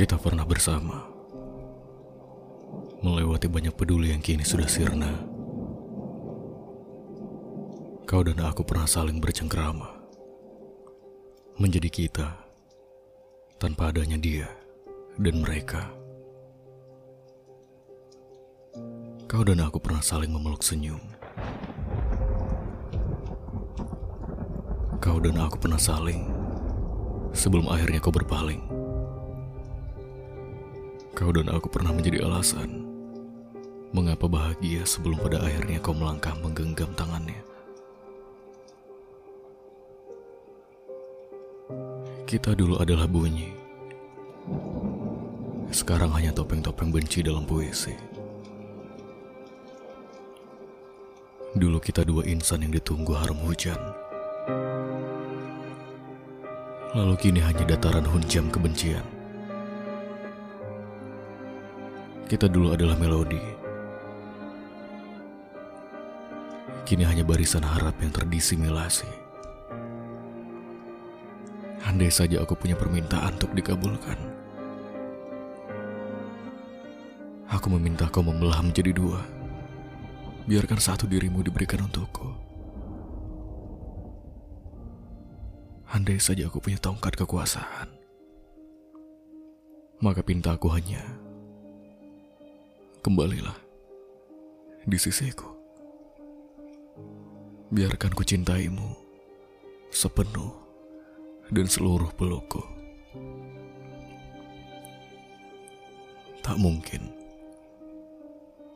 Kita 0.00 0.16
pernah 0.16 0.48
bersama 0.48 0.96
melewati 3.04 3.52
banyak 3.52 3.76
peduli 3.76 4.16
yang 4.16 4.24
kini 4.24 4.40
sudah 4.40 4.64
sirna. 4.64 5.12
Kau 8.08 8.24
dan 8.24 8.40
aku 8.40 8.64
pernah 8.64 8.88
saling 8.88 9.20
bercengkrama 9.20 9.92
menjadi 11.60 11.92
kita 11.92 12.32
tanpa 13.60 13.92
adanya 13.92 14.16
dia 14.16 14.48
dan 15.20 15.44
mereka. 15.44 15.92
Kau 19.28 19.44
dan 19.44 19.60
aku 19.60 19.84
pernah 19.84 20.00
saling 20.00 20.32
memeluk 20.32 20.64
senyum. 20.64 21.04
Kau 24.96 25.20
dan 25.20 25.36
aku 25.36 25.60
pernah 25.60 25.76
saling 25.76 26.24
sebelum 27.36 27.68
akhirnya 27.68 28.00
kau 28.00 28.08
berpaling. 28.08 28.79
Kau 31.20 31.36
dan 31.36 31.52
aku 31.52 31.68
pernah 31.68 31.92
menjadi 31.92 32.24
alasan 32.24 32.80
mengapa 33.92 34.24
bahagia 34.24 34.88
sebelum 34.88 35.20
pada 35.20 35.44
akhirnya 35.44 35.76
kau 35.84 35.92
melangkah 35.92 36.32
menggenggam 36.40 36.88
tangannya. 36.96 37.44
Kita 42.24 42.56
dulu 42.56 42.80
adalah 42.80 43.04
bunyi. 43.04 43.52
Sekarang 45.68 46.08
hanya 46.16 46.32
topeng-topeng 46.32 46.88
benci 46.88 47.20
dalam 47.20 47.44
puisi. 47.44 47.92
Dulu 51.52 51.84
kita 51.84 52.00
dua 52.00 52.24
insan 52.24 52.64
yang 52.64 52.72
ditunggu 52.72 53.12
harum 53.12 53.44
hujan. 53.44 53.76
Lalu 56.96 57.14
kini 57.20 57.44
hanya 57.44 57.68
dataran 57.68 58.08
hunjam 58.08 58.48
kebencian. 58.48 59.19
Kita 62.30 62.46
dulu 62.46 62.70
adalah 62.70 62.94
melodi. 62.94 63.42
Kini 66.86 67.02
hanya 67.02 67.26
barisan 67.26 67.66
harap 67.66 67.98
yang 67.98 68.14
terdisimilasi. 68.14 69.10
Andai 71.82 72.06
saja 72.06 72.38
aku 72.38 72.54
punya 72.54 72.78
permintaan 72.78 73.34
untuk 73.34 73.50
dikabulkan. 73.50 74.14
Aku 77.50 77.66
meminta 77.74 78.06
kau 78.06 78.22
membelah 78.22 78.62
menjadi 78.62 78.94
dua. 78.94 79.26
Biarkan 80.46 80.78
satu 80.78 81.10
dirimu 81.10 81.42
diberikan 81.42 81.82
untukku. 81.82 82.30
Andai 85.90 86.22
saja 86.22 86.46
aku 86.46 86.62
punya 86.62 86.78
tongkat 86.78 87.18
kekuasaan. 87.18 87.90
Maka 89.98 90.22
pintaku 90.22 90.70
hanya 90.70 91.02
kembalilah 93.00 93.56
di 94.84 95.00
sisiku. 95.00 95.48
Biarkan 97.72 98.12
ku 98.12 98.20
cintaimu 98.20 98.92
sepenuh 99.88 100.52
dan 101.48 101.64
seluruh 101.64 102.12
pelukku. 102.14 102.60
Tak 106.44 106.56
mungkin. 106.60 107.08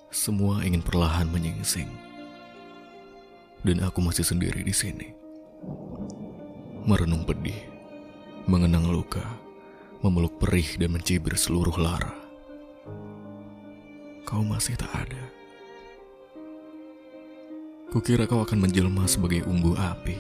Semua 0.09 0.65
ingin 0.65 0.81
perlahan 0.81 1.29
menyingsing. 1.29 1.91
Dan 3.65 3.81
aku 3.85 4.05
masih 4.05 4.25
sendiri 4.25 4.61
di 4.65 4.73
sini. 4.73 5.09
Merenung 6.85 7.25
pedih, 7.25 7.57
mengenang 8.45 8.89
luka, 8.89 9.25
memeluk 10.05 10.37
perih 10.37 10.77
dan 10.77 10.93
mencibir 10.93 11.37
seluruh 11.37 11.77
lara. 11.81 12.24
Kau 14.35 14.43
masih 14.43 14.75
tak 14.75 14.91
ada. 14.91 15.25
Kukira 17.95 18.27
kau 18.27 18.43
akan 18.43 18.67
menjelma 18.67 19.07
sebagai 19.07 19.47
umbu 19.47 19.79
api 19.79 20.19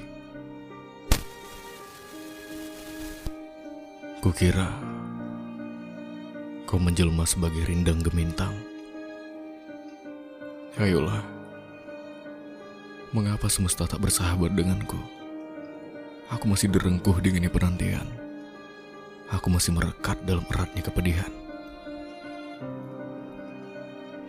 Kukira 4.22 4.70
kau 6.62 6.78
menjelma 6.78 7.26
sebagai 7.26 7.66
rindang 7.66 8.06
gemintang. 8.06 8.54
Ayolah, 10.78 11.26
mengapa 13.10 13.50
semesta 13.50 13.82
tak 13.82 13.98
bersahabat 13.98 14.54
denganku? 14.54 15.02
Aku 16.30 16.46
masih 16.46 16.70
direngkuh 16.70 17.18
dengan 17.18 17.50
penantian. 17.50 18.06
Aku 19.34 19.50
masih 19.50 19.74
merekat 19.74 20.22
dalam 20.22 20.46
eratnya 20.54 20.86
kepedihan. 20.86 21.43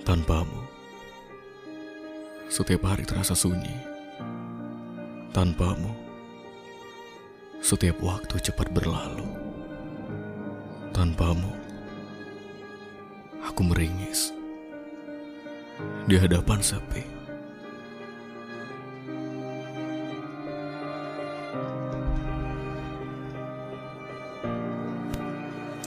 Tanpamu, 0.05 0.61
setiap 2.45 2.85
hari 2.85 3.09
terasa 3.09 3.33
sunyi. 3.33 3.73
Tanpamu, 5.33 5.89
setiap 7.57 7.97
waktu 8.05 8.38
cepat 8.38 8.69
berlalu. 8.69 9.25
Tanpamu, 10.93 11.49
aku 13.49 13.66
meringis 13.66 14.29
di 16.05 16.22
hadapan 16.22 16.61
sepi. 16.61 17.14